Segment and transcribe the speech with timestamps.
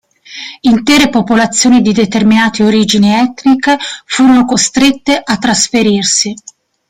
[0.61, 6.33] Intere popolazioni di determinate origini etniche furono costrette a trasferirsi.